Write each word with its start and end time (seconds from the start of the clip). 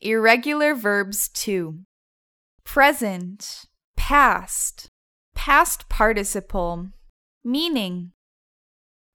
Irregular 0.00 0.76
verbs 0.76 1.28
2. 1.30 1.80
Present, 2.62 3.64
past, 3.96 4.90
past 5.34 5.88
participle, 5.88 6.90
meaning. 7.42 8.12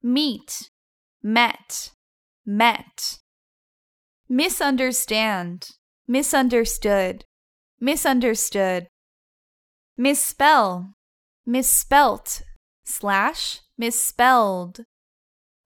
Meet, 0.02 0.68
met, 1.22 1.92
met. 2.44 3.20
Misunderstand, 4.28 5.70
misunderstood, 6.06 7.24
misunderstood. 7.80 8.88
Misspell, 9.96 10.90
misspelt, 11.46 12.42
slash, 12.84 13.60
misspelled, 13.78 14.84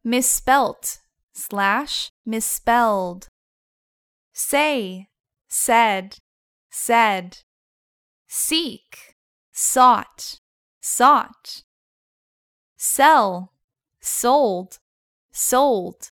misspelt, 0.05 0.98
slash, 1.32 2.11
misspelled. 2.25 3.27
Say, 4.41 5.09
said, 5.48 6.18
said. 6.71 7.39
Seek, 8.29 9.17
sought, 9.50 10.39
sought. 10.81 11.64
Sell, 12.76 13.53
sold, 14.00 14.79
sold. 15.32 16.12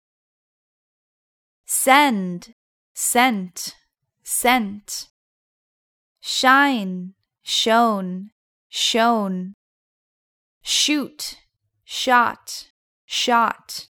Send, 1.66 2.56
sent, 2.94 3.76
sent. 4.22 5.08
Shine, 6.20 7.14
shone, 7.42 8.32
shone. 8.68 9.54
Shoot, 10.62 11.38
shot, 11.86 12.68
shot. 13.06 13.88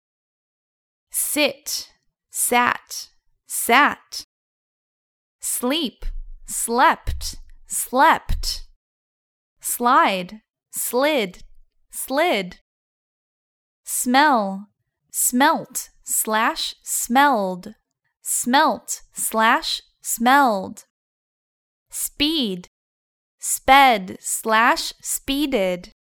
Sit, 1.10 1.90
sat, 2.30 3.08
sat. 3.46 4.24
Sleep, 5.60 6.06
slept, 6.46 7.36
slept. 7.66 8.66
Slide, 9.60 10.40
slid, 10.70 11.44
slid. 11.90 12.60
Smell, 13.84 14.68
smelt, 15.12 15.90
slash, 16.02 16.74
smelled. 16.82 17.74
Smelt, 18.22 19.02
slash, 19.12 19.82
smelled. 20.00 20.84
Speed, 21.90 22.68
sped, 23.38 24.16
slash, 24.18 24.94
speeded. 25.02 25.92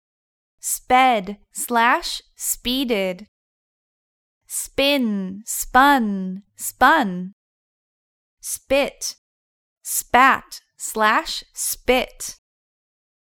Sped, 0.60 1.38
slash, 1.50 2.22
speeded 2.36 3.26
spin, 4.46 5.42
spun, 5.44 6.42
spun. 6.56 7.34
Spit, 8.40 9.16
spat, 9.90 10.60
slash, 10.76 11.42
spit. 11.54 12.36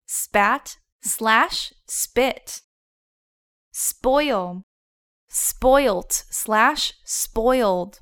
Spat, 0.06 0.76
slash, 1.02 1.72
spit. 1.88 2.60
Spoil, 3.72 4.62
spoilt, 5.28 6.24
slash, 6.30 6.92
spoiled. 7.04 7.98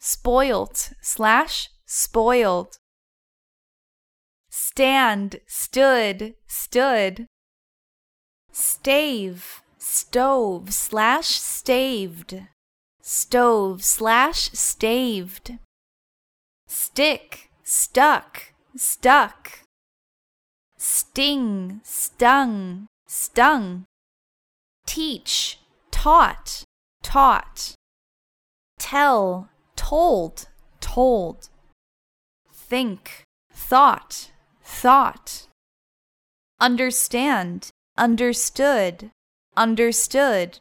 Spoilt, 0.00 0.94
slash, 1.02 1.68
spoiled. 1.84 2.78
Stand, 4.48 5.40
stood, 5.46 6.36
stood. 6.46 7.26
Stave, 8.50 9.62
stove 9.78 10.72
slash 10.72 11.28
staved, 11.28 12.46
stove 13.02 13.84
slash 13.84 14.50
staved, 14.52 15.58
stick, 16.66 17.50
stuck, 17.64 18.52
stuck, 18.76 19.60
sting, 20.76 21.80
stung, 21.82 22.86
stung, 23.06 23.84
teach, 24.86 25.58
taught, 25.90 26.64
taught, 27.02 27.74
tell, 28.78 29.48
told, 29.76 30.46
told, 30.80 31.48
think, 32.52 33.24
thought, 33.52 34.30
thought, 34.62 35.46
understand, 36.60 37.70
understood, 37.96 39.10
understood. 39.56 40.58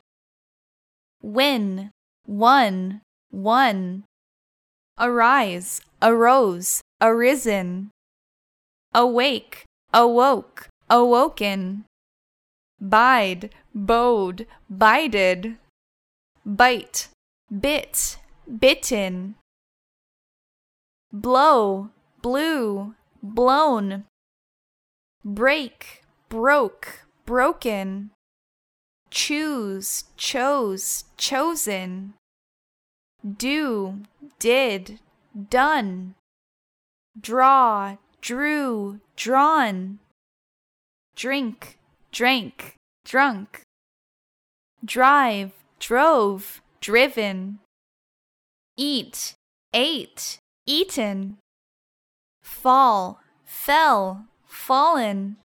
Win, 1.21 1.91
won, 2.27 3.01
won. 3.31 4.03
Arise, 4.99 5.81
arose, 6.01 6.81
arisen. 7.03 7.91
Awake, 8.93 9.65
awoke, 9.93 10.69
awoken. 10.89 11.83
Bide, 12.79 13.49
bode, 13.75 14.47
bided. 14.69 15.57
Bite, 16.45 17.09
bit, 17.51 18.17
bitten. 18.47 19.35
Blow, 21.11 21.89
blew, 22.21 22.95
blown. 23.21 24.05
Break, 25.25 26.03
broke, 26.29 27.05
broken 27.25 28.11
choose, 29.13 30.05
chose, 30.17 31.05
chosen, 31.17 32.15
do, 33.37 33.99
did, 34.39 34.99
done, 35.49 36.15
draw, 37.19 37.97
drew, 38.21 38.99
drawn, 39.15 39.99
drink, 41.15 41.77
drank, 42.11 42.75
drunk, 43.05 43.61
drive, 44.83 45.51
drove, 45.79 46.61
driven, 46.81 47.59
eat, 48.77 49.33
ate, 49.73 50.37
eaten, 50.65 51.37
fall, 52.41 53.19
fell, 53.45 54.25
fallen, 54.45 55.37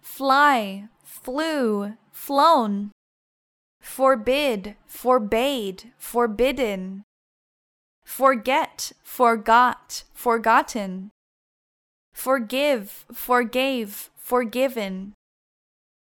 fly, 0.00 0.88
flew, 1.04 1.94
flown. 2.12 2.90
Forbid, 3.80 4.74
forbade, 4.86 5.92
forbidden. 5.98 7.04
Forget, 8.04 8.92
forgot, 9.04 10.04
forgotten. 10.26 11.12
Forgive, 12.12 13.06
forgave, 13.12 14.10
forgiven. 14.16 15.12